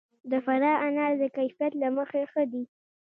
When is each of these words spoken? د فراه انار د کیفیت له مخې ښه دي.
د 0.31 0.33
فراه 0.45 0.81
انار 0.87 1.13
د 1.21 1.23
کیفیت 1.37 1.73
له 1.81 1.87
مخې 1.97 2.21
ښه 2.31 2.43
دي. 2.51 2.63